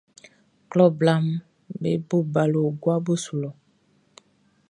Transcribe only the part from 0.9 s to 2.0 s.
blaʼm be